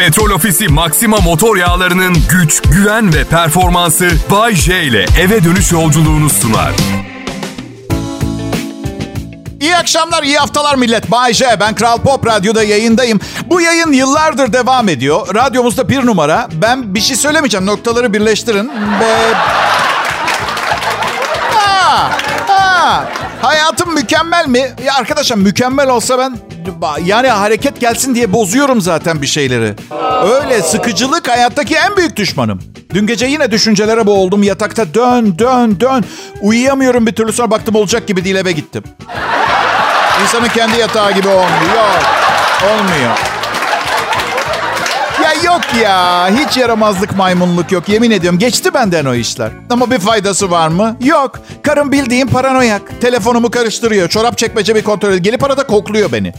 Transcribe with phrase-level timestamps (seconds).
[0.00, 6.30] Petrol Ofisi Maxima motor yağlarının güç, güven ve performansı Bay J ile eve dönüş yolculuğunu
[6.30, 6.72] sunar.
[9.60, 11.10] İyi akşamlar, iyi haftalar millet.
[11.10, 13.20] Bay J, ben Kral Pop Radyo'da yayındayım.
[13.46, 15.34] Bu yayın yıllardır devam ediyor.
[15.34, 16.48] Radyomuzda bir numara.
[16.52, 17.66] Ben bir şey söylemeyeceğim.
[17.66, 18.68] Noktaları birleştirin.
[19.00, 19.34] Ve...
[23.42, 24.70] Hayatım mükemmel mi?
[24.84, 26.36] Ya arkadaşım mükemmel olsa ben
[27.04, 29.74] yani hareket gelsin diye bozuyorum zaten bir şeyleri.
[30.32, 32.60] Öyle sıkıcılık hayattaki en büyük düşmanım.
[32.94, 34.42] Dün gece yine düşüncelere boğuldum.
[34.42, 36.04] Yatakta dön dön dön.
[36.40, 38.84] Uyuyamıyorum bir türlü sonra baktım olacak gibi değil eve gittim.
[40.22, 41.84] İnsanın kendi yatağı gibi olmuyor.
[42.64, 43.39] Olmuyor.
[45.44, 46.28] Yok ya.
[46.38, 47.88] Hiç yaramazlık maymunluk yok.
[47.88, 48.38] Yemin ediyorum.
[48.38, 49.50] Geçti benden o işler.
[49.70, 50.96] Ama bir faydası var mı?
[51.04, 51.32] Yok.
[51.62, 53.00] Karım bildiğim paranoyak.
[53.00, 54.08] Telefonumu karıştırıyor.
[54.08, 55.22] Çorap çekmece bir kontrol ediyor.
[55.24, 56.32] Gelip arada kokluyor beni.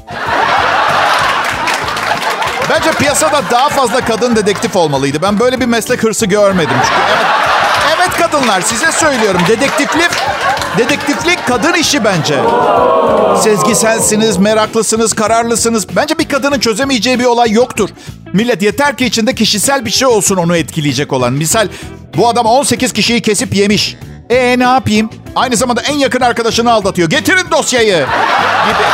[2.69, 5.21] Bence piyasada daha fazla kadın dedektif olmalıydı.
[5.21, 6.75] Ben böyle bir meslek hırsı görmedim.
[6.85, 7.25] Çünkü evet,
[7.97, 9.41] evet kadınlar size söylüyorum.
[9.47, 10.11] Dedektiflik,
[10.77, 12.39] dedektiflik kadın işi bence.
[13.43, 15.87] Sezgiselsiniz, meraklısınız, kararlısınız.
[15.95, 17.89] Bence bir kadının çözemeyeceği bir olay yoktur.
[18.33, 21.33] Millet yeter ki içinde kişisel bir şey olsun onu etkileyecek olan.
[21.33, 21.67] Misal
[22.17, 23.95] bu adam 18 kişiyi kesip yemiş.
[24.29, 25.09] E ne yapayım?
[25.35, 27.09] Aynı zamanda en yakın arkadaşını aldatıyor.
[27.09, 28.05] Getirin dosyayı.
[28.65, 28.85] Gibi.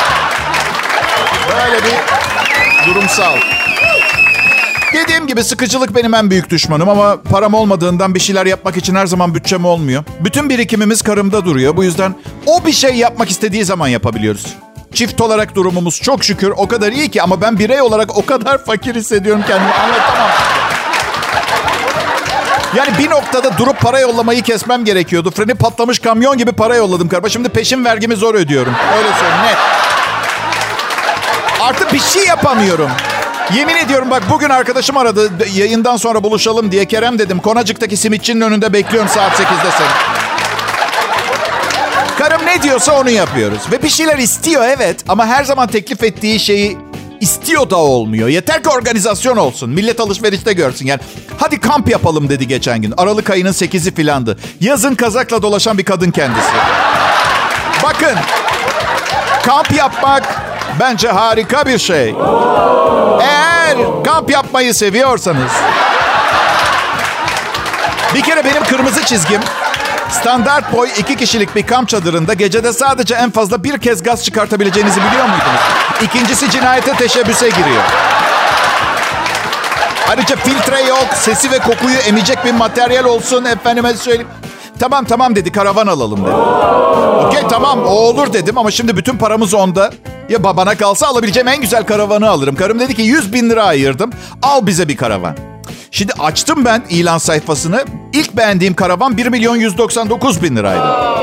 [1.56, 1.96] Böyle bir
[2.88, 3.38] durumsal.
[4.94, 9.06] Dediğim gibi sıkıcılık benim en büyük düşmanım ama param olmadığından bir şeyler yapmak için her
[9.06, 10.04] zaman bütçem olmuyor.
[10.20, 11.78] Bütün birikimimiz karımda duruyor.
[11.78, 12.16] Bu yüzden
[12.46, 14.46] o bir şey yapmak istediği zaman yapabiliyoruz.
[14.94, 18.66] Çift olarak durumumuz çok şükür o kadar iyi ki ama ben birey olarak o kadar
[18.66, 20.30] fakir hissediyorum kendimi anlatamam.
[22.76, 25.32] Yani bir noktada durup para yollamayı kesmem gerekiyordu.
[25.32, 27.30] Freni patlamış kamyon gibi para yolladım karıma.
[27.30, 28.74] Şimdi peşin vergimi zor ödüyorum.
[28.98, 29.58] Öyle söyleyeyim net.
[31.62, 32.90] Artık bir şey yapamıyorum.
[33.56, 36.86] Yemin ediyorum bak bugün arkadaşım aradı yayından sonra buluşalım diye.
[36.86, 40.27] Kerem dedim Konacık'taki simitçinin önünde bekliyorum saat 8'de seni.
[42.18, 43.60] Karım ne diyorsa onu yapıyoruz.
[43.72, 46.78] Ve bir şeyler istiyor evet ama her zaman teklif ettiği şeyi
[47.22, 48.28] istiyor da olmuyor.
[48.28, 49.70] Yeter ki organizasyon olsun.
[49.70, 51.00] Millet alışverişte görsün yani.
[51.38, 52.94] Hadi kamp yapalım dedi geçen gün.
[52.98, 54.38] Aralık ayının 8'i filandı.
[54.62, 56.54] Yazın kazakla dolaşan bir kadın kendisi.
[57.84, 58.16] Bakın
[59.46, 60.24] kamp yapmak
[60.80, 62.16] bence harika bir şey.
[63.22, 65.52] Eğer kamp yapmayı seviyorsanız
[68.16, 69.42] bir kere benim kırmızı çizgim
[70.12, 75.00] standart boy iki kişilik bir kamp çadırında gecede sadece en fazla bir kez gaz çıkartabileceğinizi
[75.00, 75.62] biliyor muydunuz?
[76.02, 77.84] İkincisi cinayete teşebbüse giriyor.
[80.10, 84.28] Ayrıca filtre yok, sesi ve kokuyu emecek bir materyal olsun efendime söyleyeyim.
[84.80, 86.36] Tamam tamam dedi karavan alalım dedi.
[87.26, 89.92] Okey tamam o olur dedim ama şimdi bütün paramız onda.
[90.30, 92.56] Ya babana kalsa alabileceğim en güzel karavanı alırım.
[92.56, 94.12] Karım dedi ki 100 bin lira ayırdım.
[94.42, 95.36] Al bize bir karavan.
[95.92, 97.86] Şimdi açtım ben ilan sayfasını.
[98.14, 101.18] İlk beğendiğim karavan 1 milyon 199 bin liraydı.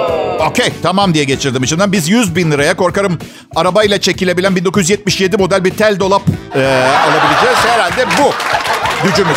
[0.50, 1.92] Okey tamam diye geçirdim içinden.
[1.92, 3.18] Biz 100 bin liraya korkarım
[3.56, 6.22] arabayla çekilebilen 1977 model bir tel dolap
[6.54, 7.58] e, alabileceğiz.
[7.66, 8.32] Herhalde bu
[9.08, 9.36] gücümüz.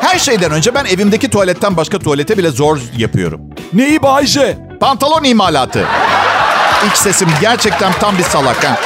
[0.00, 3.40] Her şeyden önce ben evimdeki tuvaletten başka tuvalete bile zor yapıyorum.
[3.72, 4.58] Neyi Bayce?
[4.80, 5.84] Pantolon imalatı.
[6.86, 8.64] İlk sesim gerçekten tam bir salak.
[8.64, 8.76] Ha.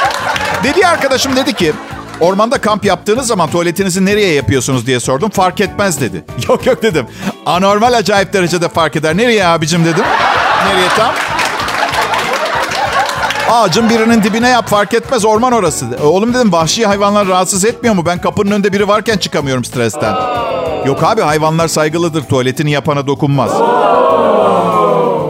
[0.63, 1.73] Dedi arkadaşım dedi ki
[2.21, 5.29] ormanda kamp yaptığınız zaman tuvaletinizi nereye yapıyorsunuz diye sordum.
[5.29, 6.23] Fark etmez dedi.
[6.49, 7.07] Yok yok dedim.
[7.45, 9.17] Anormal acayip derecede fark eder.
[9.17, 10.03] Nereye abicim dedim.
[10.67, 11.13] Nereye tam?
[13.51, 15.85] Ağacın birinin dibine yap fark etmez orman orası.
[16.03, 18.05] Oğlum dedim vahşi hayvanlar rahatsız etmiyor mu?
[18.05, 20.15] Ben kapının önünde biri varken çıkamıyorum stresten.
[20.85, 22.23] Yok abi hayvanlar saygılıdır.
[22.23, 23.51] Tuvaletini yapana dokunmaz.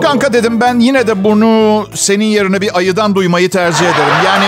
[0.01, 4.13] Kanka dedim ben yine de bunu senin yerine bir ayıdan duymayı tercih ederim.
[4.25, 4.45] Yani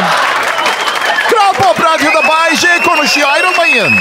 [1.77, 3.29] Pop Radyo'da Bay J konuşuyor.
[3.29, 3.93] Ayrılmayın.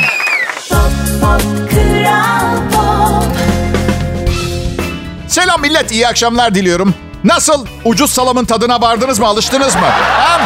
[5.28, 5.92] Selam millet.
[5.92, 6.94] iyi akşamlar diliyorum.
[7.24, 7.66] Nasıl?
[7.84, 9.26] Ucuz salamın tadına vardınız mı?
[9.26, 9.80] Alıştınız mı?
[9.80, 10.40] Ha?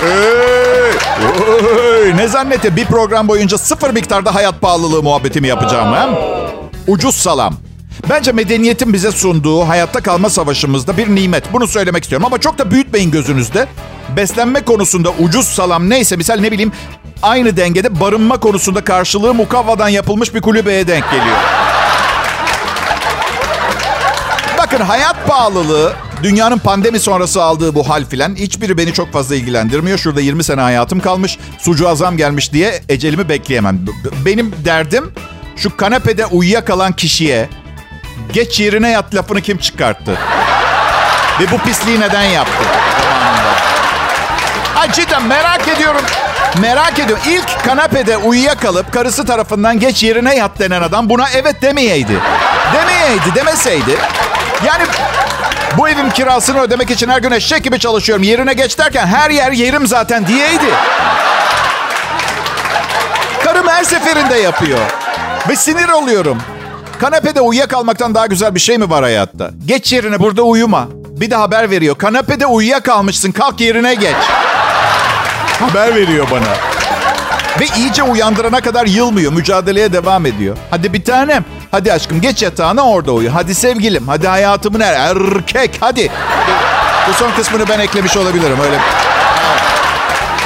[0.00, 2.76] Hey, ne zannetti?
[2.76, 5.94] Bir program boyunca sıfır miktarda hayat pahalılığı muhabbetimi yapacağım.
[5.94, 6.06] He?
[6.88, 7.54] Ucuz salam.
[8.10, 11.52] Bence medeniyetin bize sunduğu hayatta kalma savaşımızda bir nimet.
[11.52, 13.66] Bunu söylemek istiyorum ama çok da büyütmeyin gözünüzde.
[14.16, 16.72] Beslenme konusunda ucuz salam neyse misal ne bileyim
[17.22, 21.36] aynı dengede barınma konusunda karşılığı mukavvadan yapılmış bir kulübeye denk geliyor.
[24.58, 25.92] Bakın hayat pahalılığı,
[26.22, 29.98] dünyanın pandemi sonrası aldığı bu hal filan hiçbiri beni çok fazla ilgilendirmiyor.
[29.98, 33.80] Şurada 20 sene hayatım kalmış, sucuğa zam gelmiş diye ecelimi bekleyemem.
[34.24, 35.12] Benim derdim
[35.56, 37.48] şu kanepede uyuyakalan kişiye
[38.32, 40.18] geç yerine yat lafını kim çıkarttı?
[41.40, 42.64] Ve bu pisliği neden yaptı?
[44.76, 46.02] Ay cidden merak ediyorum.
[46.60, 47.24] Merak ediyorum.
[47.28, 52.18] İlk kanapede uyuyakalıp karısı tarafından geç yerine yat denen adam buna evet demeyeydi.
[52.74, 53.98] Demeyeydi, demeseydi.
[54.66, 54.84] Yani
[55.78, 58.22] bu evin kirasını ödemek için her gün eşek gibi çalışıyorum.
[58.24, 60.74] Yerine geç derken her yer yerim zaten diyeydi.
[63.44, 64.78] Karım her seferinde yapıyor.
[65.48, 66.42] Ve sinir oluyorum.
[67.00, 69.50] Kanepede uyuyakalmaktan daha güzel bir şey mi var hayatta?
[69.66, 70.88] Geç yerine burada uyuma.
[71.06, 71.98] Bir de haber veriyor.
[71.98, 74.16] Kanepede uyuyakalmışsın kalk yerine geç.
[75.60, 76.56] Haber veriyor bana.
[77.60, 79.32] Ve iyice uyandırana kadar yılmıyor.
[79.32, 80.56] Mücadeleye devam ediyor.
[80.70, 81.44] Hadi bir tanem.
[81.70, 83.34] Hadi aşkım geç yatağına orada uyu.
[83.34, 84.08] Hadi sevgilim.
[84.08, 85.70] Hadi hayatımın er erkek.
[85.80, 86.10] Hadi.
[87.08, 88.56] Bu son kısmını ben eklemiş olabilirim.
[88.64, 88.78] Öyle.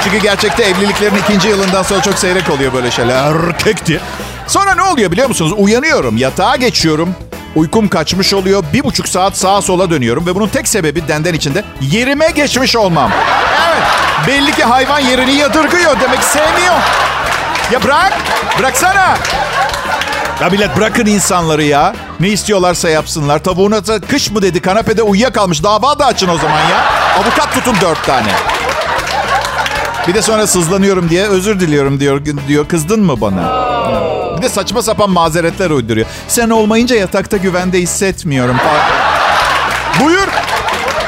[0.03, 3.15] Çünkü gerçekte evliliklerin ikinci yılından sonra çok seyrek oluyor böyle şeyler.
[3.15, 3.99] Erkek diye.
[4.51, 5.53] Sonra ne oluyor biliyor musunuz?
[5.57, 7.15] Uyanıyorum, yatağa geçiyorum.
[7.55, 8.63] Uykum kaçmış oluyor.
[8.73, 10.25] Bir buçuk saat sağa sola dönüyorum.
[10.25, 13.11] Ve bunun tek sebebi denden içinde yerime geçmiş olmam.
[13.67, 13.83] Evet.
[14.27, 15.99] Belli ki hayvan yerini yadırgıyor.
[15.99, 16.75] Demek sevmiyor.
[17.71, 18.13] Ya bırak.
[18.59, 19.17] Bıraksana.
[20.41, 21.93] Ya millet bırakın insanları ya.
[22.19, 23.43] Ne istiyorlarsa yapsınlar.
[23.43, 25.63] Tavuğuna da kış mı dedi kanepede uyuyakalmış.
[25.63, 26.85] Dava da açın o zaman ya.
[27.15, 28.31] Avukat tutun dört tane.
[30.07, 32.21] Bir de sonra sızlanıyorum diye özür diliyorum diyor.
[32.47, 32.67] diyor.
[32.67, 33.71] Kızdın mı bana?
[34.37, 36.07] Bir de saçma sapan mazeretler uyduruyor.
[36.27, 38.57] Sen olmayınca yatakta güvende hissetmiyorum.
[40.03, 40.27] Buyur.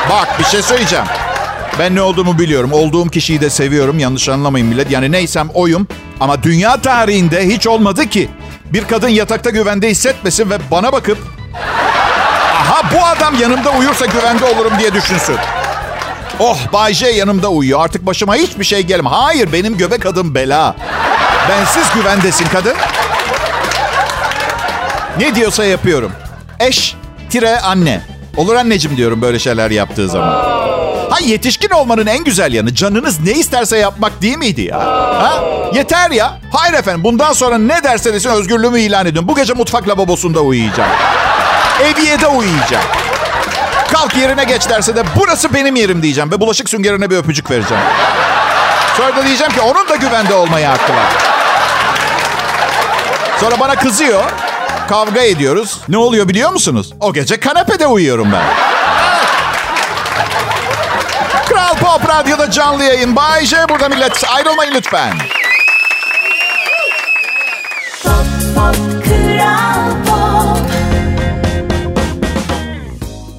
[0.09, 1.05] Bak bir şey söyleyeceğim.
[1.79, 2.73] Ben ne olduğumu biliyorum.
[2.73, 3.99] Olduğum kişiyi de seviyorum.
[3.99, 4.91] Yanlış anlamayın millet.
[4.91, 5.87] Yani neysem oyum.
[6.19, 8.29] Ama dünya tarihinde hiç olmadı ki
[8.65, 11.17] bir kadın yatakta güvende hissetmesin ve bana bakıp
[12.57, 15.35] aha bu adam yanımda uyursa güvende olurum diye düşünsün.
[16.39, 17.83] Oh Bay J yanımda uyuyor.
[17.83, 19.09] Artık başıma hiçbir şey gelme.
[19.09, 20.75] Hayır benim göbek adım bela.
[21.49, 22.73] Bensiz güvendesin kadın.
[25.19, 26.11] Ne diyorsa yapıyorum.
[26.59, 26.95] Eş
[27.29, 28.01] tire anne.
[28.37, 30.33] Olur anneciğim diyorum böyle şeyler yaptığı zaman.
[31.09, 34.79] Ha yetişkin olmanın en güzel yanı canınız ne isterse yapmak değil miydi ya?
[34.79, 35.43] Ha?
[35.73, 36.39] Yeter ya.
[36.51, 39.29] Hayır efendim bundan sonra ne derse desin özgürlüğümü ilan ediyorum.
[39.29, 40.89] Bu gece mutfak lavabosunda uyuyacağım.
[41.83, 42.85] Eviyede uyuyacağım.
[43.93, 46.31] Kalk yerine geç derse de burası benim yerim diyeceğim.
[46.31, 47.83] Ve bulaşık süngerine bir öpücük vereceğim.
[48.97, 51.05] Sonra da diyeceğim ki onun da güvende olmaya hakkı var.
[53.39, 54.23] Sonra bana kızıyor.
[54.89, 55.79] Kavga ediyoruz.
[55.89, 56.93] Ne oluyor biliyor musunuz?
[56.99, 58.43] O gece kanepede uyuyorum ben.
[61.47, 63.15] Kral Pop Radyo'da canlı yayın.
[63.15, 64.23] Bay J burada millet.
[64.35, 65.17] Ayrılmayın lütfen.
[68.03, 68.13] Pop,
[68.55, 68.75] pop,
[69.05, 70.59] Kral Pop.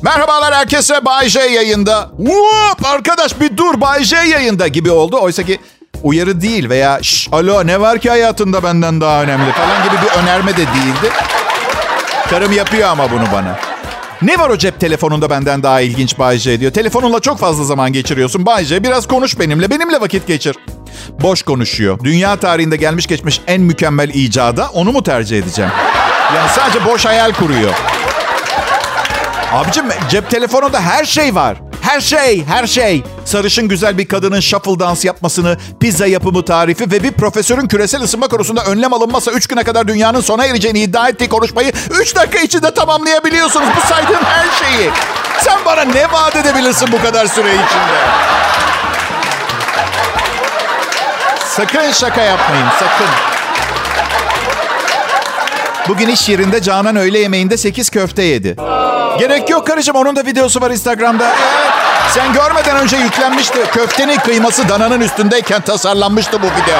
[0.02, 1.04] Merhabalar herkese.
[1.04, 2.10] Bay J yayında.
[2.16, 5.18] Whoop, arkadaş bir dur Bay J yayında gibi oldu.
[5.20, 5.58] Oysa ki
[6.04, 10.22] uyarı değil veya Şş, alo ne var ki hayatında benden daha önemli falan gibi bir
[10.22, 11.12] önerme de değildi.
[12.30, 13.58] Karım yapıyor ama bunu bana.
[14.22, 16.72] Ne var o cep telefonunda benden daha ilginç Bay J diyor.
[16.72, 18.82] Telefonunla çok fazla zaman geçiriyorsun Bay J.
[18.82, 19.70] Biraz konuş benimle.
[19.70, 20.56] Benimle vakit geçir.
[21.22, 21.98] Boş konuşuyor.
[22.04, 25.70] Dünya tarihinde gelmiş geçmiş en mükemmel icada onu mu tercih edeceğim?
[26.36, 27.74] Yani sadece boş hayal kuruyor.
[29.52, 31.56] Abicim cep telefonunda her şey var.
[31.84, 33.02] Her şey, her şey.
[33.24, 38.28] Sarışın güzel bir kadının shuffle dans yapmasını, pizza yapımı tarifi ve bir profesörün küresel ısınma
[38.28, 42.74] konusunda önlem alınmazsa 3 güne kadar dünyanın sona ereceğini iddia ettiği konuşmayı 3 dakika içinde
[42.74, 43.68] tamamlayabiliyorsunuz.
[43.76, 44.90] Bu saydığım her şeyi.
[45.40, 48.00] Sen bana ne vaat edebilirsin bu kadar süre içinde?
[51.46, 53.33] Sakın şaka yapmayın, sakın.
[55.88, 58.56] Bugün iş yerinde Canan öğle yemeğinde 8 köfte yedi.
[59.18, 61.32] Gerek yok karıcığım onun da videosu var Instagram'da.
[62.14, 63.58] Sen görmeden önce yüklenmişti.
[63.72, 66.78] Köftenin kıyması dananın üstündeyken tasarlanmıştı bu video.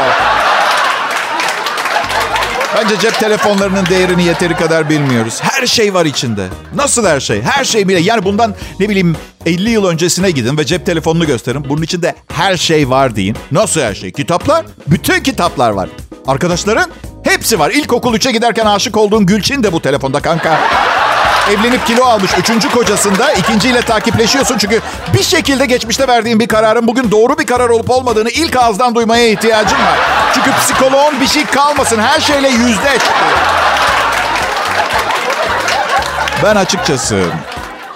[2.76, 5.38] Bence cep telefonlarının değerini yeteri kadar bilmiyoruz.
[5.42, 6.46] Her şey var içinde.
[6.74, 7.42] Nasıl her şey?
[7.42, 8.00] Her şey bile.
[8.00, 11.68] Yani bundan ne bileyim 50 yıl öncesine gidin ve cep telefonunu gösterin.
[11.68, 13.36] Bunun içinde her şey var deyin.
[13.52, 14.12] Nasıl her şey?
[14.12, 14.64] Kitaplar?
[14.86, 15.88] Bütün kitaplar var.
[16.26, 16.90] Arkadaşların?
[17.24, 17.70] Hepsi var.
[17.70, 20.60] İlkokul 3'e giderken aşık olduğun Gülçin de bu telefonda kanka.
[21.50, 24.58] Evlenip kilo almış üçüncü kocasında ikinciyle takipleşiyorsun.
[24.58, 24.80] Çünkü
[25.14, 29.28] bir şekilde geçmişte verdiğin bir kararın bugün doğru bir karar olup olmadığını ilk ağızdan duymaya
[29.28, 29.98] ihtiyacın var.
[30.34, 31.98] Çünkü psikoloğun bir şey kalmasın.
[32.00, 33.02] Her şeyle yüzleş.
[36.42, 37.24] Ben açıkçası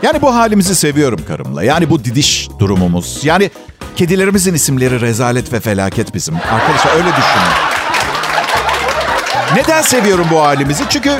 [0.02, 1.64] yani bu halimizi seviyorum karımla.
[1.64, 3.20] Yani bu didiş durumumuz.
[3.24, 3.50] Yani
[3.96, 6.36] kedilerimizin isimleri rezalet ve felaket bizim.
[6.36, 7.77] Arkadaşlar öyle düşünün.
[9.56, 10.84] Neden seviyorum bu halimizi?
[10.90, 11.12] Çünkü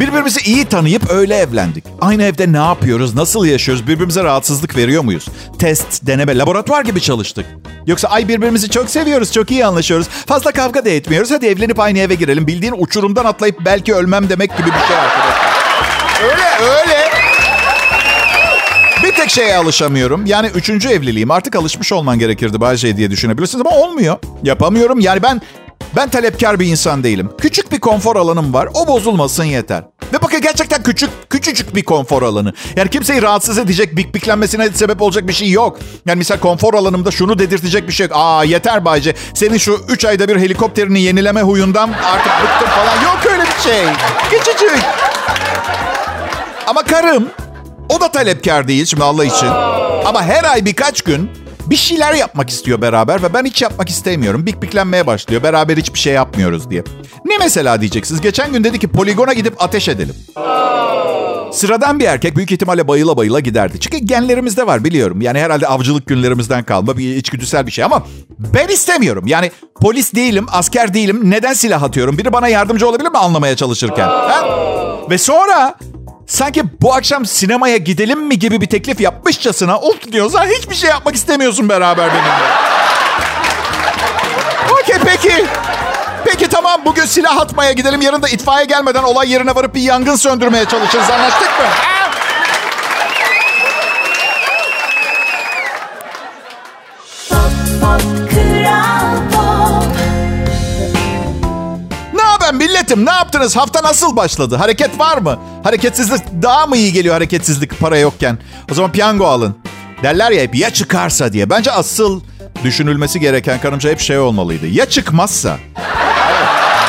[0.00, 1.84] birbirimizi iyi tanıyıp öyle evlendik.
[2.00, 5.28] Aynı evde ne yapıyoruz, nasıl yaşıyoruz, birbirimize rahatsızlık veriyor muyuz?
[5.58, 7.46] Test, deneme, laboratuvar gibi çalıştık.
[7.86, 10.08] Yoksa ay birbirimizi çok seviyoruz, çok iyi anlaşıyoruz.
[10.08, 11.30] Fazla kavga da etmiyoruz.
[11.30, 12.46] Hadi evlenip aynı eve girelim.
[12.46, 15.48] Bildiğin uçurumdan atlayıp belki ölmem demek gibi bir şey arkadaşlar.
[16.24, 17.08] Öyle, öyle.
[19.04, 20.26] Bir tek şeye alışamıyorum.
[20.26, 21.30] Yani üçüncü evliliğim.
[21.30, 24.16] Artık alışmış olman gerekirdi Bayce diye düşünebilirsiniz ama olmuyor.
[24.42, 25.00] Yapamıyorum.
[25.00, 25.42] Yani ben
[25.96, 27.30] ben talepkar bir insan değilim.
[27.40, 28.68] Küçük bir konfor alanım var.
[28.74, 29.84] O bozulmasın yeter.
[30.12, 32.52] Ve bakın gerçekten küçük, küçücük bir konfor alanı.
[32.76, 35.78] Yani kimseyi rahatsız edecek, bik biklenmesine sebep olacak bir şey yok.
[36.06, 38.16] Yani mesela konfor alanımda şunu dedirtecek bir şey yok.
[38.18, 39.14] Aa yeter Bayce.
[39.34, 43.02] Senin şu 3 ayda bir helikopterini yenileme huyundan artık bıktım falan.
[43.02, 43.84] Yok öyle bir şey.
[44.30, 44.78] Küçücük.
[46.66, 47.28] Ama karım
[47.88, 49.48] o da talepkar değil şimdi Allah için.
[50.04, 51.30] Ama her ay birkaç gün
[51.70, 54.46] bir şeyler yapmak istiyor beraber ve ben hiç yapmak istemiyorum.
[54.46, 55.42] Bik biklenmeye başlıyor.
[55.42, 56.84] Beraber hiçbir şey yapmıyoruz diye.
[57.24, 58.20] Ne mesela diyeceksiniz?
[58.20, 60.14] Geçen gün dedi ki poligona gidip ateş edelim.
[61.52, 63.80] Sıradan bir erkek büyük ihtimalle bayıla bayıla giderdi.
[63.80, 65.20] Çünkü genlerimizde var biliyorum.
[65.20, 68.02] Yani herhalde avcılık günlerimizden kalma bir içgüdüsel bir şey ama
[68.38, 69.26] ben istemiyorum.
[69.26, 71.30] Yani polis değilim, asker değilim.
[71.30, 72.18] Neden silah atıyorum?
[72.18, 74.08] Biri bana yardımcı olabilir mi anlamaya çalışırken?
[74.08, 74.44] Ha?
[75.10, 75.74] Ve sonra
[76.28, 81.14] sanki bu akşam sinemaya gidelim mi gibi bir teklif yapmışçasına of diyorsan hiçbir şey yapmak
[81.14, 82.68] istemiyorsun beraber benimle.
[84.72, 85.46] Okey peki.
[86.24, 88.00] Peki tamam bugün silah atmaya gidelim.
[88.00, 91.10] Yarın da itfaiye gelmeden olay yerine varıp bir yangın söndürmeye çalışırız.
[91.10, 91.97] Anlaştık mı?
[102.88, 103.06] Haber milletim?
[103.06, 103.56] Ne yaptınız?
[103.56, 104.56] Hafta nasıl başladı?
[104.56, 105.38] Hareket var mı?
[105.64, 108.38] Hareketsizlik daha mı iyi geliyor hareketsizlik para yokken?
[108.70, 109.56] O zaman piyango alın.
[110.02, 111.50] Derler ya hep ya çıkarsa diye.
[111.50, 112.20] Bence asıl
[112.64, 114.66] düşünülmesi gereken kanımca hep şey olmalıydı.
[114.66, 115.58] Ya çıkmazsa?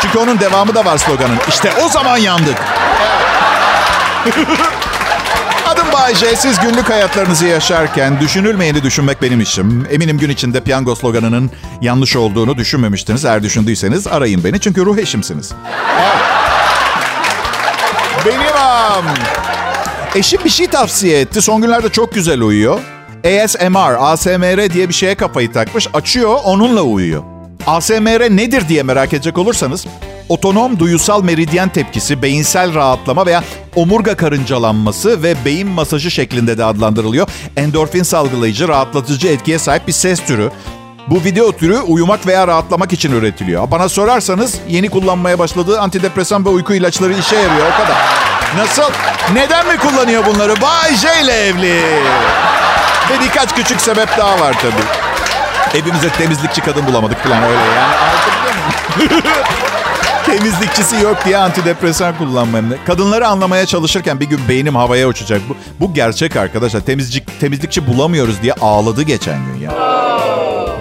[0.01, 1.37] Çünkü onun devamı da var sloganın.
[1.49, 2.57] İşte o zaman yandık.
[5.99, 6.35] Adım Bayece.
[6.35, 9.87] Siz günlük hayatlarınızı yaşarken düşünülmeyeni düşünmek benim işim.
[9.91, 11.51] Eminim gün içinde piyango sloganının
[11.81, 13.25] yanlış olduğunu düşünmemiştiniz.
[13.25, 15.51] Eğer düşündüyseniz arayın beni çünkü ruh eşimsiniz.
[18.25, 19.05] Benim am.
[20.15, 21.41] Eşim bir şey tavsiye etti.
[21.41, 22.79] Son günlerde çok güzel uyuyor.
[23.25, 25.87] ASMR, ASMR diye bir şeye kafayı takmış.
[25.93, 27.23] Açıyor, onunla uyuyor.
[27.67, 29.85] ASMR nedir diye merak edecek olursanız,
[30.29, 33.43] otonom duyusal meridyen tepkisi, beyinsel rahatlama veya
[33.75, 37.27] omurga karıncalanması ve beyin masajı şeklinde de adlandırılıyor.
[37.57, 40.51] Endorfin salgılayıcı, rahatlatıcı etkiye sahip bir ses türü.
[41.07, 43.71] Bu video türü uyumak veya rahatlamak için üretiliyor.
[43.71, 47.97] Bana sorarsanız yeni kullanmaya başladığı antidepresan ve uyku ilaçları işe yarıyor o kadar.
[48.57, 48.91] Nasıl?
[49.33, 50.61] Neden mi kullanıyor bunları?
[50.61, 51.81] Bay J ile evli.
[53.09, 55.79] Ve birkaç küçük sebep daha var tabii.
[55.79, 57.95] Evimize temizlikçi kadın bulamadık falan öyle yani.
[57.95, 59.23] Anlatabiliyor muyum?
[60.25, 62.65] Temizlikçisi yok diye antidepresan kullanmam.
[62.87, 65.41] Kadınları anlamaya çalışırken bir gün beynim havaya uçacak.
[65.49, 66.81] Bu, bu gerçek arkadaşlar.
[66.81, 69.71] Temizlik, temizlikçi bulamıyoruz diye ağladı geçen gün ya.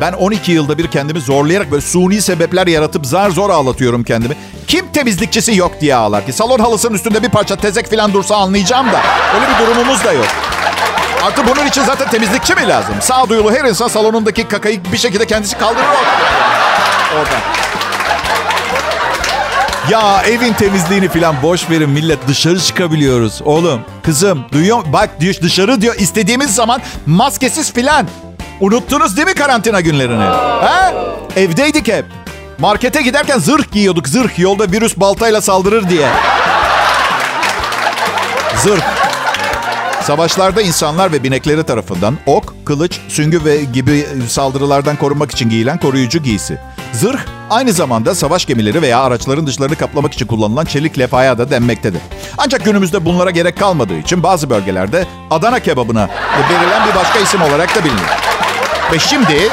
[0.00, 4.36] Ben 12 yılda bir kendimi zorlayarak böyle suni sebepler yaratıp zar zor ağlatıyorum kendimi.
[4.66, 6.32] Kim temizlikçisi yok diye ağlar ki?
[6.32, 9.00] Salon halısının üstünde bir parça tezek falan dursa anlayacağım da.
[9.34, 10.26] Öyle bir durumumuz da yok.
[11.22, 12.94] Artık bunun için zaten temizlikçi mi lazım?
[13.00, 17.20] Sağduyulu her insan salonundaki kakayı bir şekilde kendisi kaldırır orada.
[17.20, 17.67] Oradan.
[19.90, 23.42] Ya evin temizliğini falan boş verin millet dışarı çıkabiliyoruz.
[23.44, 28.06] Oğlum kızım duyuyor bak diyor dışarı diyor istediğimiz zaman maskesiz filan.
[28.60, 30.24] Unuttunuz değil mi karantina günlerini?
[30.24, 30.92] Ha?
[31.36, 32.04] Evdeydik hep.
[32.58, 36.08] Markete giderken zırh giyiyorduk zırh yolda virüs baltayla saldırır diye.
[38.62, 38.97] Zırh.
[40.08, 46.18] Savaşlarda insanlar ve binekleri tarafından ok, kılıç, süngü ve gibi saldırılardan korunmak için giyilen koruyucu
[46.18, 46.58] giysi.
[46.92, 47.18] Zırh
[47.50, 52.00] aynı zamanda savaş gemileri veya araçların dışlarını kaplamak için kullanılan çelik lefaya da denmektedir.
[52.38, 56.08] Ancak günümüzde bunlara gerek kalmadığı için bazı bölgelerde Adana kebabına
[56.50, 58.08] verilen bir başka isim olarak da biliniyor.
[58.92, 59.48] Ve şimdi,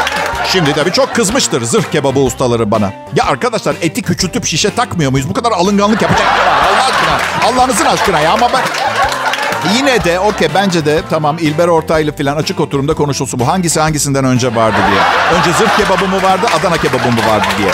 [0.47, 2.93] şimdi tabii çok kızmıştır zırh kebabı ustaları bana.
[3.15, 5.29] Ya arkadaşlar eti küçültüp şişe takmıyor muyuz?
[5.29, 6.27] Bu kadar alınganlık yapacak?
[6.27, 7.49] Allah aşkına.
[7.49, 8.94] Allah'ınızın aşkına ya ama ben...
[9.75, 13.39] Yine de okey bence de tamam İlber Ortaylı falan açık oturumda konuşulsun.
[13.39, 15.01] Bu hangisi hangisinden önce vardı diye.
[15.39, 17.69] Önce zırh kebabı mı vardı Adana kebabı mı vardı diye.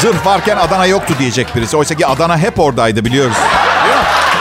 [0.00, 1.76] Zırh varken Adana yoktu diyecek birisi.
[1.76, 3.36] Oysa ki Adana hep oradaydı biliyoruz.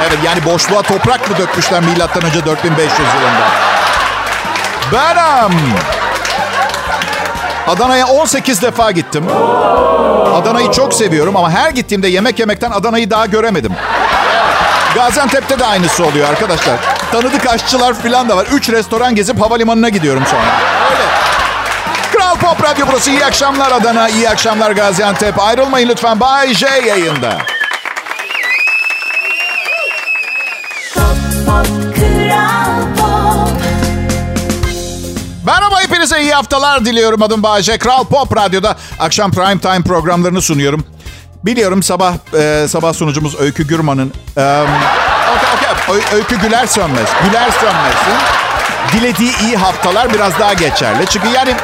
[0.07, 3.47] Evet yani boşluğa toprak mı dökmüşler milattan önce 4500 yılında?
[4.91, 5.59] Benim.
[7.67, 9.25] Adana'ya 18 defa gittim.
[10.33, 13.71] Adana'yı çok seviyorum ama her gittiğimde yemek yemekten Adana'yı daha göremedim.
[14.95, 16.77] Gaziantep'te de aynısı oluyor arkadaşlar.
[17.11, 18.47] Tanıdık aşçılar falan da var.
[18.51, 20.59] Üç restoran gezip havalimanına gidiyorum sonra.
[20.91, 21.03] Öyle.
[22.13, 23.11] Kral Pop Radyo burası.
[23.11, 25.39] İyi akşamlar Adana, iyi akşamlar Gaziantep.
[25.39, 26.19] Ayrılmayın lütfen.
[26.19, 27.37] Bay J yayında.
[30.95, 31.15] Pop,
[31.45, 31.67] pop,
[35.99, 37.23] hepinize iyi haftalar diliyorum.
[37.23, 37.77] Adım Bayece.
[37.77, 40.85] Kral Pop Radyo'da akşam prime time programlarını sunuyorum.
[41.45, 44.13] Biliyorum sabah e, sabah sunucumuz Öykü Gürman'ın...
[44.37, 45.97] E, okey.
[45.97, 47.09] Ö- Öykü Güler Sönmez.
[47.27, 48.19] Güler Sönmez'in
[48.93, 51.05] dilediği iyi haftalar biraz daha geçerli.
[51.09, 51.55] Çünkü yani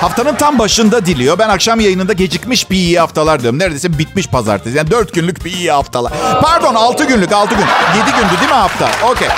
[0.00, 1.38] haftanın tam başında diliyor.
[1.38, 3.58] Ben akşam yayınında gecikmiş bir iyi haftalar diyorum.
[3.58, 4.76] Neredeyse bitmiş pazartesi.
[4.76, 6.12] Yani dört günlük bir iyi haftalar.
[6.42, 7.64] Pardon altı günlük altı gün.
[7.98, 8.88] Yedi gündü değil mi hafta?
[9.10, 9.28] Okey.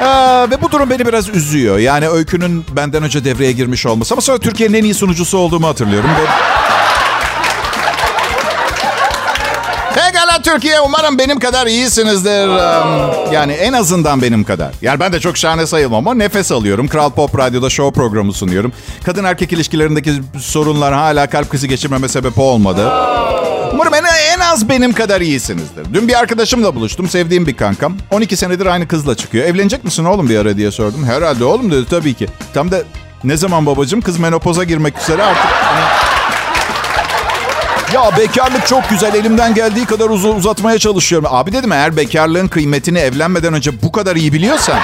[0.00, 1.78] Ee, ve bu durum beni biraz üzüyor.
[1.78, 4.14] Yani Öykü'nün benden önce devreye girmiş olması.
[4.14, 6.10] Ama sonra Türkiye'nin en iyi sunucusu olduğumu hatırlıyorum.
[6.10, 6.26] Ve...
[10.42, 12.48] Türkiye umarım benim kadar iyisinizdir.
[13.32, 14.72] Yani en azından benim kadar.
[14.82, 16.88] Yani ben de çok şahane sayılmam ama nefes alıyorum.
[16.88, 18.72] Kral Pop Radyo'da show programı sunuyorum.
[19.04, 22.92] Kadın erkek ilişkilerindeki sorunlar hala kalp krizi geçirmeme sebep olmadı.
[23.72, 24.04] Umarım en,
[24.36, 25.94] en az benim kadar iyisinizdir.
[25.94, 27.08] Dün bir arkadaşımla buluştum.
[27.08, 27.96] Sevdiğim bir kankam.
[28.10, 29.44] 12 senedir aynı kızla çıkıyor.
[29.44, 31.04] Evlenecek misin oğlum bir ara diye sordum.
[31.04, 32.26] Herhalde oğlum dedi tabii ki.
[32.54, 32.78] Tam da
[33.24, 34.00] ne zaman babacığım?
[34.00, 35.50] Kız menopoza girmek üzere artık.
[37.94, 39.14] Ya bekarlık çok güzel.
[39.14, 41.28] Elimden geldiği kadar uz- uzatmaya çalışıyorum.
[41.30, 44.78] Abi dedim eğer bekarlığın kıymetini evlenmeden önce bu kadar iyi biliyorsan...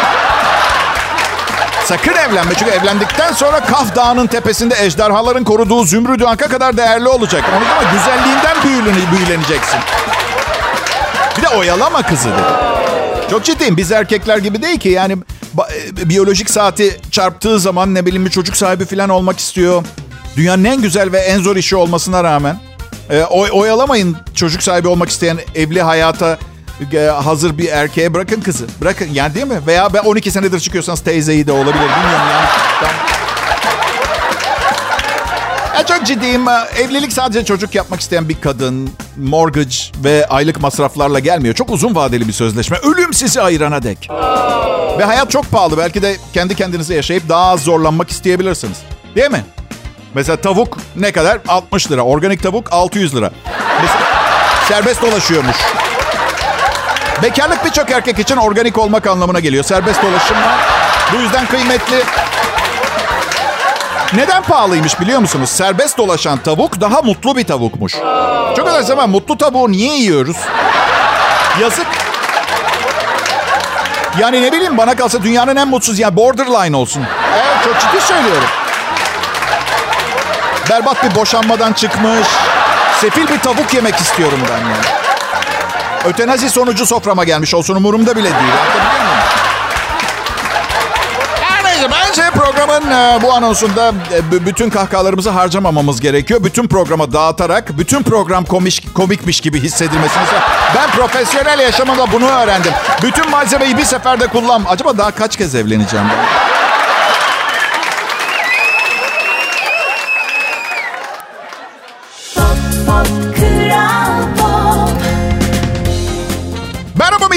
[1.85, 7.45] Sakın evlenme çünkü evlendikten sonra Kaf Dağı'nın tepesinde ejderhaların koruduğu zümrüdü anka kadar değerli olacak.
[7.49, 7.93] Anladın mı?
[7.99, 9.81] Güzelliğinden büyüleni, büyüleneceksin.
[11.39, 13.31] Bir de oyalama kızı dedi.
[13.31, 13.77] Çok ciddiyim.
[13.77, 14.89] Biz erkekler gibi değil ki.
[14.89, 15.17] Yani
[15.99, 19.85] e, biyolojik saati çarptığı zaman ne bileyim bir çocuk sahibi falan olmak istiyor.
[20.37, 22.57] Dünyanın en güzel ve en zor işi olmasına rağmen.
[23.11, 26.39] E, oy- oyalamayın çocuk sahibi olmak isteyen evli hayata
[26.93, 28.65] e, hazır bir erkeğe bırakın kızı.
[28.81, 29.61] Bırakın yani değil mi?
[29.67, 31.75] Veya ben 12 senedir çıkıyorsanız teyzeyi de olabilir.
[31.75, 32.47] Bilmiyorum yani.
[32.83, 33.13] Ben-
[35.79, 36.49] ya çok ciddiyim.
[36.79, 41.55] Evlilik sadece çocuk yapmak isteyen bir kadın, mortgage ve aylık masraflarla gelmiyor.
[41.55, 42.77] Çok uzun vadeli bir sözleşme.
[42.79, 44.09] Ölüm sizi ayırana dek.
[44.99, 45.79] Ve hayat çok pahalı.
[45.79, 48.77] Belki de kendi kendinize yaşayıp daha az zorlanmak isteyebilirsiniz.
[49.17, 49.45] Değil mi?
[50.15, 51.39] Mesela tavuk ne kadar?
[51.49, 52.03] 60 lira.
[52.03, 53.31] Organik tavuk 600 lira.
[53.83, 54.01] Mesela
[54.69, 55.57] serbest dolaşıyormuş.
[57.23, 59.65] Bekarlık birçok erkek için organik olmak anlamına geliyor.
[59.65, 60.59] Serbest dolaşım var.
[61.13, 62.03] Bu yüzden kıymetli.
[64.15, 65.51] Neden pahalıymış biliyor musunuz?
[65.51, 67.93] Serbest dolaşan tavuk daha mutlu bir tavukmuş.
[68.57, 70.37] Çok özel zaman mutlu tavuğu niye yiyoruz?
[71.61, 71.87] Yazık.
[74.19, 77.03] Yani ne bileyim bana kalsa dünyanın en mutsuz yani borderline olsun.
[77.37, 78.49] Evet çok ciddi söylüyorum.
[80.71, 82.27] Berbat bir boşanmadan çıkmış.
[83.01, 85.03] Sefil bir tavuk yemek istiyorum ben yani.
[86.05, 88.53] Ötenazi sonucu soframa gelmiş olsun umurumda bile değil.
[91.83, 96.45] Neyse bence programın e, bu anonsunda e, bütün kahkahalarımızı harcamamamız gerekiyor.
[96.45, 100.23] Bütün programa dağıtarak, bütün program komik, komikmiş gibi hissedilmesini
[100.77, 102.73] Ben profesyonel yaşamımda bunu öğrendim.
[103.03, 104.63] Bütün malzemeyi bir seferde kullan.
[104.69, 106.52] Acaba daha kaç kez evleneceğim ben?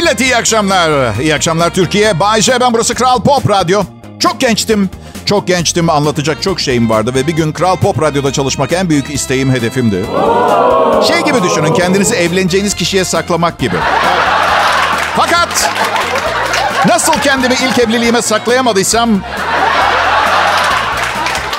[0.05, 1.15] Millet, iyi akşamlar.
[1.19, 2.19] İyi akşamlar Türkiye.
[2.19, 3.83] Bay J, ben burası Kral Pop Radyo.
[4.19, 4.89] Çok gençtim.
[5.25, 5.89] Çok gençtim.
[5.89, 10.05] Anlatacak çok şeyim vardı ve bir gün Kral Pop Radyo'da çalışmak en büyük isteğim, hedefimdi.
[11.07, 13.75] Şey gibi düşünün, kendinizi evleneceğiniz kişiye saklamak gibi.
[15.17, 15.69] Fakat
[16.87, 19.09] nasıl kendimi ilk evliliğime saklayamadıysam...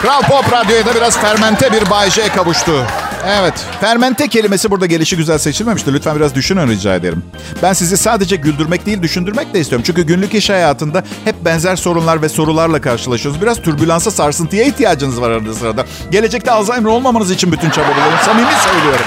[0.02, 2.86] Kral Pop Radyo'ya da biraz fermente bir Bay J kavuştu.
[3.28, 5.92] Evet, fermente kelimesi burada gelişi güzel seçilmemişti.
[5.92, 7.22] Lütfen biraz düşünün rica ederim.
[7.62, 9.84] Ben sizi sadece güldürmek değil, düşündürmek de istiyorum.
[9.86, 13.42] Çünkü günlük iş hayatında hep benzer sorunlar ve sorularla karşılaşıyoruz.
[13.42, 15.84] Biraz türbülansa, sarsıntıya ihtiyacınız var arada sırada.
[16.10, 18.18] Gelecekte Alzheimer olmamanız için bütün çabalarım.
[18.24, 19.04] Samimi söylüyorum.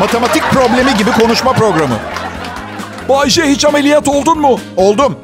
[0.00, 1.94] Matematik problemi gibi konuşma programı.
[3.08, 4.60] Bayşe hiç ameliyat oldun mu?
[4.76, 5.16] Oldum.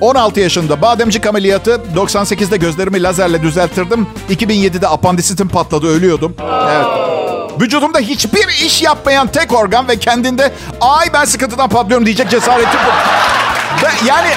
[0.00, 1.80] 16 yaşında bademcik ameliyatı.
[1.96, 4.06] 98'de gözlerimi lazerle düzelttirdim.
[4.30, 6.34] 2007'de apandisitim patladı ölüyordum.
[6.70, 7.23] Evet.
[7.60, 12.90] Vücudumda hiçbir iş yapmayan tek organ ve kendinde ay ben sıkıntıdan patlıyorum diyecek cesaretim bu.
[13.86, 14.28] Ve yani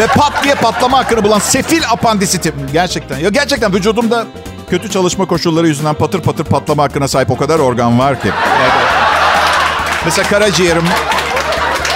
[0.00, 2.54] ve pat diye patlama hakkını bulan sefil apandisitim.
[2.72, 3.18] Gerçekten.
[3.18, 4.26] Ya gerçekten vücudumda
[4.70, 8.28] kötü çalışma koşulları yüzünden patır patır patlama hakkına sahip o kadar organ var ki.
[8.62, 8.72] Evet.
[10.04, 10.84] Mesela karaciğerim,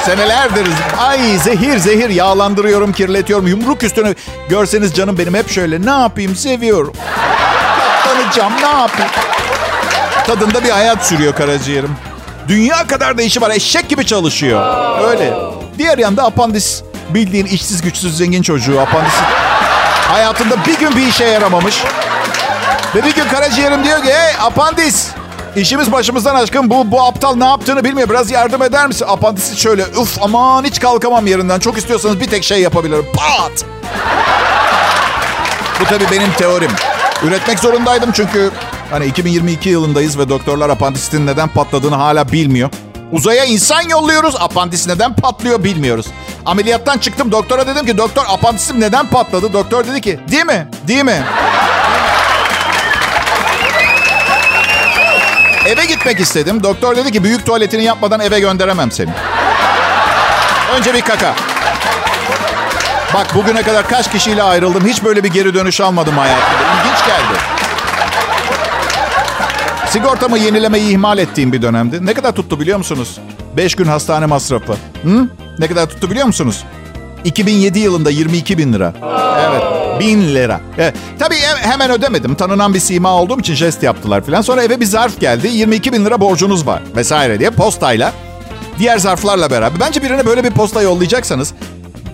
[0.05, 0.66] Senelerdir
[0.99, 3.47] ay zehir zehir yağlandırıyorum, kirletiyorum.
[3.47, 4.14] Yumruk üstüne
[4.49, 5.87] görseniz canım benim hep şöyle.
[5.87, 6.92] Ne yapayım seviyorum.
[8.05, 9.11] Katlanacağım ne yapayım.
[10.26, 11.96] Tadında bir hayat sürüyor karaciğerim.
[12.48, 13.50] Dünya kadar da işi var.
[13.50, 14.87] Eşek gibi çalışıyor.
[15.08, 15.35] Öyle.
[15.78, 16.82] Diğer yanda apandis.
[17.08, 19.22] Bildiğin işsiz güçsüz zengin çocuğu apandisi.
[20.08, 21.85] Hayatında bir gün bir işe yaramamış.
[22.94, 25.06] Ve bir gün karaciğerim diyor ki hey apandis
[25.56, 28.08] İşimiz başımızdan aşkın bu, bu aptal ne yaptığını bilmiyor.
[28.08, 29.06] Biraz yardım eder misin?
[29.08, 31.58] Apandisi şöyle uf aman hiç kalkamam yerinden.
[31.58, 33.06] Çok istiyorsanız bir tek şey yapabilirim.
[33.16, 33.64] Pat!
[35.80, 36.70] Bu tabii benim teorim.
[37.22, 38.50] Üretmek zorundaydım çünkü
[38.92, 42.70] hani 2022 yılındayız ve doktorlar apandisitin neden patladığını hala bilmiyor.
[43.12, 44.35] Uzaya insan yolluyoruz.
[44.40, 46.07] Apandis neden patlıyor bilmiyoruz.
[46.46, 49.52] Ameliyattan çıktım doktora dedim ki doktor apandisim neden patladı?
[49.52, 50.68] Doktor dedi ki değil mi?
[50.88, 51.22] Değil mi?
[55.66, 56.62] Eve gitmek istedim.
[56.62, 59.11] Doktor dedi ki büyük tuvaletini yapmadan eve gönderemem seni.
[60.76, 61.35] Önce bir kaka.
[63.14, 64.87] Bak bugüne kadar kaç kişiyle ayrıldım.
[64.87, 66.62] Hiç böyle bir geri dönüş almadım hayatımda.
[66.74, 67.62] İlginç geldi.
[69.92, 72.07] Sigortamı yenilemeyi ihmal ettiğim bir dönemdi.
[72.07, 73.18] Ne kadar tuttu biliyor musunuz?
[73.57, 74.72] 5 gün hastane masrafı.
[75.02, 75.28] Hı?
[75.59, 76.64] Ne kadar tuttu biliyor musunuz?
[77.24, 78.92] 2007 yılında 22 bin lira.
[79.50, 79.62] Evet.
[80.00, 80.61] Bin lira.
[80.78, 80.94] Evet.
[81.18, 82.35] Tabii hemen ödemedim.
[82.35, 84.42] Tanınan bir sima olduğum için jest yaptılar falan.
[84.42, 85.48] Sonra eve bir zarf geldi.
[85.48, 88.12] 22 bin lira borcunuz var vesaire diye postayla.
[88.78, 89.81] Diğer zarflarla beraber.
[89.81, 91.55] Bence birine böyle bir posta yollayacaksanız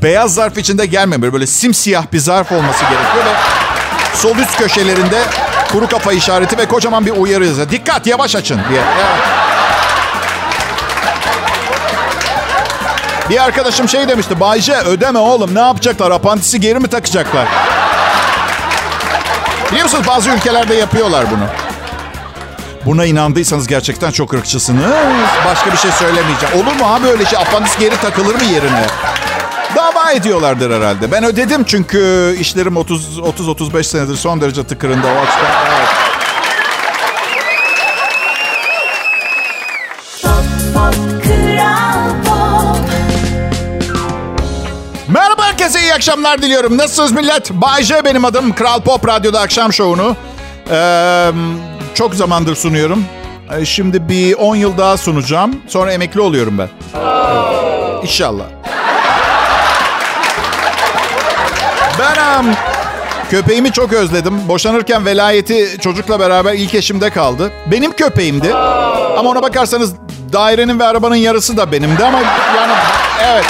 [0.02, 1.32] beyaz zarf içinde gelmemeli.
[1.32, 3.34] Böyle simsiyah bir zarf olması gerekiyor ve
[4.16, 5.22] sol üst köşelerinde
[5.72, 7.70] kuru kafa işareti ve kocaman bir uyarı yazıyor.
[7.70, 8.80] Dikkat yavaş açın diye.
[13.30, 14.40] Bir arkadaşım şey demişti.
[14.40, 16.10] Bayce ödeme oğlum ne yapacaklar?
[16.10, 17.46] Apantisi geri mi takacaklar?
[19.70, 21.44] Biliyor musunuz bazı ülkelerde yapıyorlar bunu.
[22.86, 24.84] Buna inandıysanız gerçekten çok ırkçısınız.
[25.46, 26.54] Başka bir şey söylemeyeceğim.
[26.54, 27.38] Olur mu abi öyle şey?
[27.38, 28.86] Apandis geri takılır mı yerine?
[30.08, 31.10] Dava ediyorlardır herhalde.
[31.12, 35.50] Ben ödedim çünkü işlerim 30 30 35 senedir son derece tıkırında o açıdan.
[45.08, 46.78] Merhaba herkese iyi akşamlar diliyorum.
[46.78, 47.50] Nasılsınız millet?
[47.50, 48.54] Bay J benim adım.
[48.54, 50.16] Kral Pop Radyo'da akşam şovunu.
[50.70, 51.30] Ee,
[51.94, 53.04] çok zamandır sunuyorum.
[53.64, 55.56] Şimdi bir 10 yıl daha sunacağım.
[55.68, 56.68] Sonra emekli oluyorum ben.
[58.02, 58.57] İnşallah.
[61.98, 62.46] Ben um,
[63.30, 64.48] köpeğimi çok özledim.
[64.48, 67.52] Boşanırken velayeti çocukla beraber ilk eşimde kaldı.
[67.66, 68.54] Benim köpeğimdi.
[68.54, 69.92] Ama ona bakarsanız
[70.32, 72.18] dairenin ve arabanın yarısı da benimdi ama
[72.56, 72.72] yani
[73.24, 73.44] evet.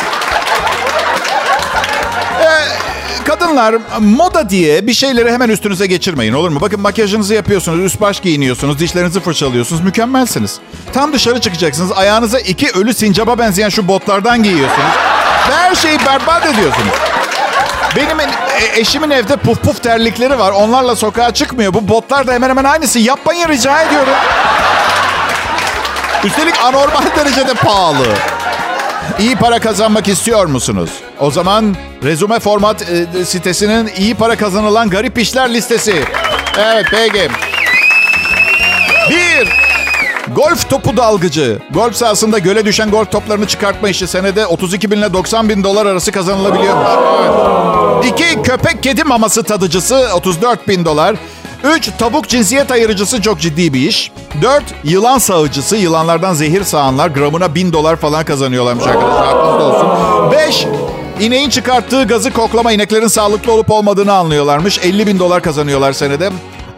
[2.40, 6.60] Ee, kadınlar moda diye bir şeyleri hemen üstünüze geçirmeyin olur mu?
[6.60, 9.82] Bakın makyajınızı yapıyorsunuz, üst baş giyiniyorsunuz, dişlerinizi fırçalıyorsunuz.
[9.82, 10.58] Mükemmelsiniz.
[10.92, 11.92] Tam dışarı çıkacaksınız.
[11.92, 14.90] Ayağınıza iki ölü sincaba benzeyen şu botlardan giyiyorsunuz.
[15.50, 16.92] Ve her şeyi berbat ediyorsunuz.
[17.96, 18.26] Benim e,
[18.80, 20.50] eşimin evde puf puf terlikleri var.
[20.50, 21.74] Onlarla sokağa çıkmıyor.
[21.74, 22.98] Bu botlar da hemen hemen aynısı.
[22.98, 24.12] Yapmayın rica ediyorum.
[26.24, 28.06] Üstelik anormal derecede pahalı.
[29.18, 30.90] İyi para kazanmak istiyor musunuz?
[31.20, 36.04] O zaman rezume format e, sitesinin iyi para kazanılan garip işler listesi.
[36.58, 37.28] Evet peki.
[39.10, 39.48] Bir,
[40.34, 41.58] golf topu dalgıcı.
[41.70, 45.86] Golf sahasında göle düşen golf toplarını çıkartma işi senede 32 bin ile 90 bin dolar
[45.86, 46.86] arası kazanılabiliyormuş.
[47.22, 47.67] Evet.
[48.04, 51.16] İki, köpek kedi maması tadıcısı 34 bin dolar.
[51.64, 51.90] 3.
[51.98, 54.12] Tavuk cinsiyet ayırıcısı çok ciddi bir iş.
[54.42, 54.64] 4.
[54.84, 55.76] Yılan sağıcısı.
[55.76, 59.26] Yılanlardan zehir sağanlar gramına 1000 dolar falan kazanıyorlarmış arkadaşlar.
[59.26, 60.32] Aklınızda olsun.
[60.32, 60.66] 5.
[61.20, 64.78] İneğin çıkarttığı gazı koklama ineklerin sağlıklı olup olmadığını anlıyorlarmış.
[64.78, 66.30] 50 bin dolar kazanıyorlar senede.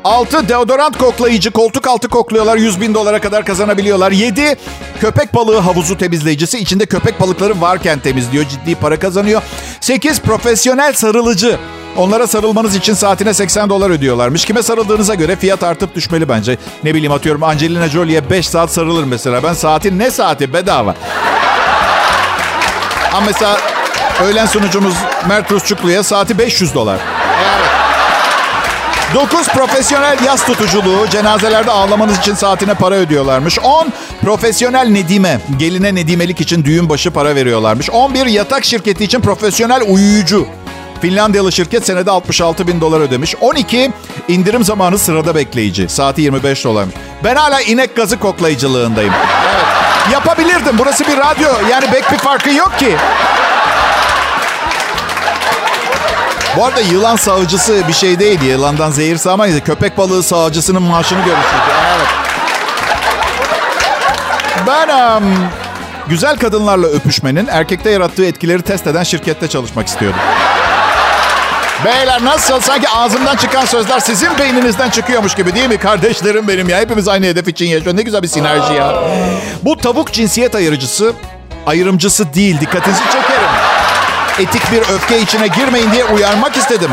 [0.04, 0.48] 6.
[0.48, 1.50] Deodorant koklayıcı.
[1.50, 2.56] Koltuk altı kokluyorlar.
[2.56, 4.12] 100 bin dolara kadar kazanabiliyorlar.
[4.12, 4.56] 7.
[5.00, 6.58] Köpek balığı havuzu temizleyicisi.
[6.58, 8.44] içinde köpek balıkları varken temizliyor.
[8.44, 9.42] Ciddi para kazanıyor.
[9.80, 10.20] 8.
[10.20, 11.58] Profesyonel sarılıcı.
[11.96, 14.44] Onlara sarılmanız için saatine 80 dolar ödüyorlarmış.
[14.44, 16.58] Kime sarıldığınıza göre fiyat artıp düşmeli bence.
[16.84, 19.42] Ne bileyim atıyorum Angelina Jolie'ye 5 saat sarılır mesela.
[19.42, 20.94] Ben saatin ne saati bedava.
[23.12, 23.56] Ama mesela
[24.22, 24.94] öğlen sunucumuz
[25.28, 26.98] Mert Rusçuklu'ya saati 500 dolar.
[29.10, 29.30] Evet.
[29.32, 31.06] 9 profesyonel yaz tutuculuğu.
[31.10, 33.58] Cenazelerde ağlamanız için saatine para ödüyorlarmış.
[33.58, 33.92] 10
[34.22, 35.40] profesyonel nedime.
[35.58, 37.90] Geline nedimelik için düğün başı para veriyorlarmış.
[37.90, 40.46] 11 yatak şirketi için profesyonel uyuyucu.
[41.00, 43.34] Finlandiyalı şirket senede 66 bin dolar ödemiş.
[43.40, 43.92] 12
[44.28, 45.88] indirim zamanı sırada bekleyici.
[45.88, 46.94] Saati 25 dolarmış.
[47.24, 49.12] Ben hala inek gazı koklayıcılığındayım.
[49.54, 50.12] Evet.
[50.12, 50.78] Yapabilirdim.
[50.78, 51.48] Burası bir radyo.
[51.70, 52.96] Yani bek bir farkı yok ki.
[56.56, 58.42] Bu arada yılan sağıcısı bir şey değil.
[58.42, 59.60] Yılandan zehir sağmayız.
[59.60, 61.62] Köpek balığı sağıcısının maaşını görürsünüz.
[61.96, 62.06] Evet.
[64.66, 65.24] Ben um,
[66.08, 70.20] güzel kadınlarla öpüşmenin erkekte yarattığı etkileri test eden şirkette çalışmak istiyordum.
[71.84, 72.60] Beyler nasıl?
[72.60, 75.78] Sanki ağzımdan çıkan sözler sizin beyninizden çıkıyormuş gibi değil mi?
[75.78, 76.78] Kardeşlerim benim ya.
[76.78, 77.96] Hepimiz aynı hedef için yaşıyor.
[77.96, 78.94] Ne güzel bir sinerji ya.
[79.62, 81.12] Bu tavuk cinsiyet ayırıcısı,
[81.66, 82.60] ayrımcısı değil.
[82.60, 83.29] Dikkatinizi çekerim.
[84.40, 86.90] Etik bir öfke içine girmeyin diye uyarmak istedim.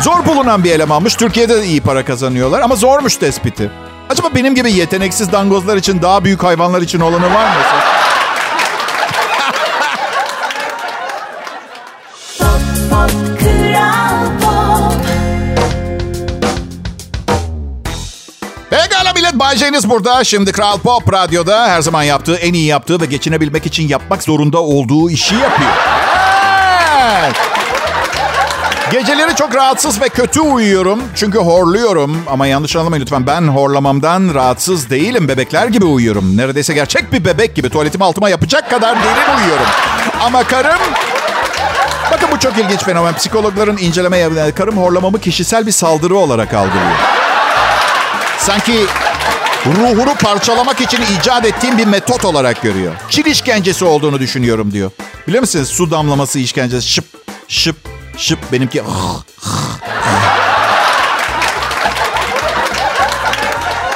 [0.00, 1.14] Zor bulunan bir elemanmış.
[1.14, 3.70] Türkiye'de de iyi para kazanıyorlar ama zormuş tespiti.
[4.10, 7.62] Acaba benim gibi yeteneksiz dangozlar için daha büyük hayvanlar için olanı var mı?
[19.38, 20.24] Bayce'niz burada.
[20.24, 24.62] Şimdi Kral Pop Radyo'da her zaman yaptığı, en iyi yaptığı ve geçinebilmek için yapmak zorunda
[24.62, 25.70] olduğu işi yapıyor.
[27.06, 27.36] Evet.
[28.92, 31.02] Geceleri çok rahatsız ve kötü uyuyorum.
[31.14, 32.22] Çünkü horluyorum.
[32.26, 33.26] Ama yanlış anlamayın lütfen.
[33.26, 35.28] Ben horlamamdan rahatsız değilim.
[35.28, 36.36] Bebekler gibi uyuyorum.
[36.36, 37.70] Neredeyse gerçek bir bebek gibi.
[37.70, 39.66] Tuvaletimi altıma yapacak kadar derin uyuyorum.
[40.20, 40.80] Ama karım...
[42.12, 43.14] Bakın bu çok ilginç fenomen.
[43.14, 46.96] Psikologların inceleme yaptığı karım horlamamı kişisel bir saldırı olarak algılıyor.
[48.38, 48.86] Sanki
[49.66, 52.92] ruhunu parçalamak için icat ettiğim bir metot olarak görüyor.
[53.10, 54.90] Çin işkencesi olduğunu düşünüyorum diyor.
[55.28, 55.68] Biliyor musunuz?
[55.68, 56.88] Su damlaması işkencesi.
[56.88, 57.04] Şıp,
[57.48, 57.76] şıp,
[58.16, 58.52] şıp.
[58.52, 58.82] Benimki...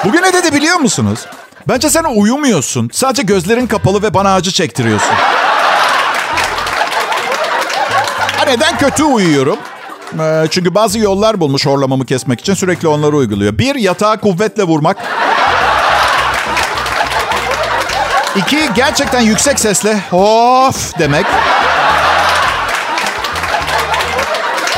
[0.05, 1.21] Bugün ne dedi biliyor musunuz?
[1.69, 2.91] Bence sen uyumuyorsun.
[2.93, 5.15] Sadece gözlerin kapalı ve bana acı çektiriyorsun.
[8.37, 9.59] Ha, neden kötü uyuyorum?
[10.21, 13.59] Ee, çünkü bazı yollar bulmuş horlamamı kesmek için sürekli onları uyguluyor.
[13.59, 14.97] Bir, yatağa kuvvetle vurmak.
[18.37, 21.27] İki, gerçekten yüksek sesle of demek.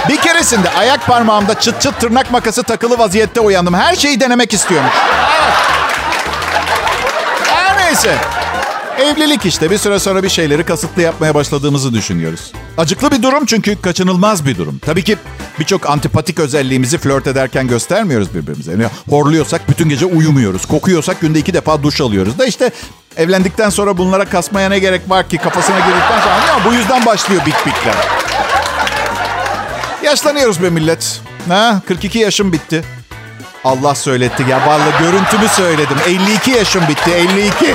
[0.08, 3.74] Bir keresinde ayak parmağımda çıt çıt tırnak makası takılı vaziyette uyandım.
[3.74, 4.92] Her şeyi denemek istiyormuş.
[4.94, 5.54] Evet.
[7.46, 8.16] Her neyse.
[8.98, 9.70] Evlilik işte.
[9.70, 12.52] Bir süre sonra bir şeyleri kasıtlı yapmaya başladığımızı düşünüyoruz.
[12.78, 14.78] Acıklı bir durum çünkü kaçınılmaz bir durum.
[14.78, 15.16] Tabii ki
[15.58, 18.72] birçok antipatik özelliğimizi flört ederken göstermiyoruz birbirimize.
[18.72, 20.66] Yani horluyorsak bütün gece uyumuyoruz.
[20.66, 22.38] Kokuyorsak günde iki defa duş alıyoruz.
[22.38, 22.70] Da işte
[23.16, 27.42] evlendikten sonra bunlara kasmaya ne gerek var ki kafasına girdikten sonra ama bu yüzden başlıyor
[27.46, 27.94] bik bikler.
[30.02, 31.20] Yaşlanıyoruz be millet.
[31.48, 32.84] Ha, 42 yaşım bitti.
[33.64, 34.66] Allah söyletti ya.
[34.66, 35.96] Vallahi görüntümü söyledim.
[36.06, 37.10] 52 yaşım bitti.
[37.10, 37.74] 52.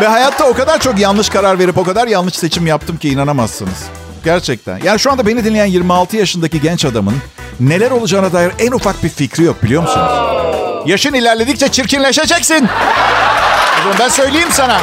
[0.00, 3.84] Ve hayatta o kadar çok yanlış karar verip o kadar yanlış seçim yaptım ki inanamazsınız.
[4.24, 4.80] Gerçekten.
[4.84, 7.14] Yani şu anda beni dinleyen 26 yaşındaki genç adamın
[7.60, 10.10] neler olacağına dair en ufak bir fikri yok biliyor musunuz?
[10.86, 12.68] Yaşın ilerledikçe çirkinleşeceksin.
[13.98, 14.78] Ben söyleyeyim sana.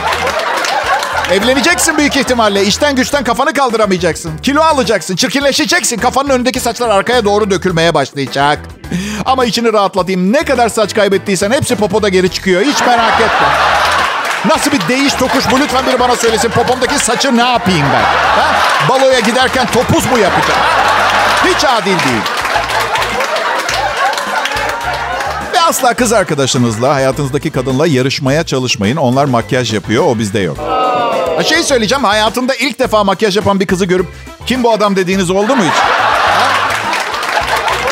[1.32, 2.63] Evleneceksin büyük ihtimalle.
[2.63, 4.38] İşten güçten kafanı kaldıramayacaksın.
[4.38, 5.98] Kilo alacaksın, çirkinleşeceksin.
[5.98, 8.60] Kafanın önündeki saçlar arkaya doğru dökülmeye başlayacak.
[9.26, 10.34] Ama içini rahatlatayım.
[10.34, 12.62] Ne kadar saç kaybettiysen hepsi popoda geri çıkıyor.
[12.62, 13.48] Hiç merak etme.
[14.46, 16.50] Nasıl bir değiş tokuş bu lütfen biri bana söylesin.
[16.50, 18.04] Popomdaki saçı ne yapayım ben?
[18.42, 18.56] Ha?
[18.89, 20.60] Baloya giderken topuz mu yapacağım?
[21.46, 22.22] Hiç adil değil.
[25.67, 28.97] Asla kız arkadaşınızla, hayatınızdaki kadınla yarışmaya çalışmayın.
[28.97, 30.58] Onlar makyaj yapıyor, o bizde yok.
[31.38, 34.08] Ha şey söyleyeceğim, hayatımda ilk defa makyaj yapan bir kızı görüp
[34.45, 35.73] kim bu adam dediğiniz oldu mu hiç?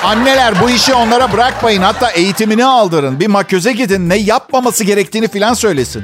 [0.03, 1.81] Anneler bu işi onlara bırakmayın.
[1.81, 3.19] Hatta eğitimini aldırın.
[3.19, 4.09] Bir makyaja gidin.
[4.09, 6.03] Ne yapmaması gerektiğini filan söylesin.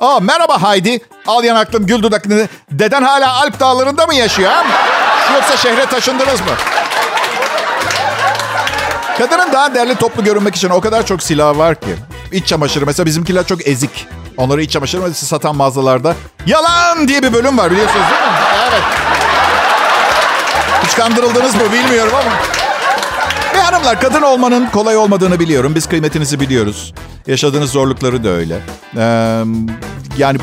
[0.00, 1.00] Aa, merhaba Haydi.
[1.26, 2.48] Al yanaklım gül dudaklı.
[2.70, 4.50] Deden hala Alp dağlarında mı yaşıyor?
[4.50, 4.64] Ha?
[5.34, 6.79] Yoksa şehre taşındınız mı?
[9.20, 11.96] Kadının daha değerli toplu görünmek için o kadar çok silah var ki.
[12.32, 14.06] İç çamaşırı mesela bizimkiler çok ezik.
[14.36, 16.14] Onları iç çamaşırı satan mağazalarda
[16.46, 18.38] yalan diye bir bölüm var biliyorsunuz değil mi?
[18.70, 18.82] Evet.
[20.84, 22.32] Hiç kandırıldınız mı bilmiyorum ama.
[23.54, 25.74] Ve hanımlar kadın olmanın kolay olmadığını biliyorum.
[25.74, 26.94] Biz kıymetinizi biliyoruz.
[27.26, 28.60] Yaşadığınız zorlukları da öyle.
[28.96, 29.44] Ee,
[30.18, 30.38] yani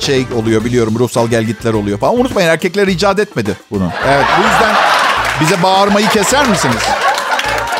[0.00, 2.20] şey oluyor biliyorum ruhsal gelgitler oluyor falan.
[2.20, 3.90] Unutmayın erkekler icat etmedi bunu.
[4.08, 4.74] Evet bu yüzden
[5.40, 6.82] bize bağırmayı keser misiniz?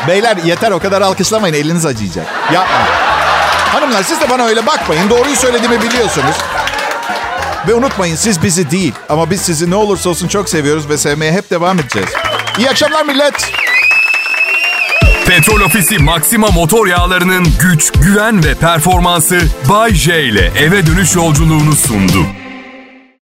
[0.07, 2.25] Beyler yeter o kadar alkışlamayın eliniz acıyacak.
[2.53, 2.77] Yapma.
[3.73, 5.09] Hanımlar siz de bana öyle bakmayın.
[5.09, 6.35] Doğruyu söylediğimi biliyorsunuz.
[7.67, 11.31] Ve unutmayın siz bizi değil ama biz sizi ne olursa olsun çok seviyoruz ve sevmeye
[11.31, 12.09] hep devam edeceğiz.
[12.57, 13.51] İyi akşamlar millet.
[15.27, 21.75] Petrol Ofisi Maxima motor yağlarının güç, güven ve performansı Bay J ile eve dönüş yolculuğunu
[21.75, 22.25] sundu.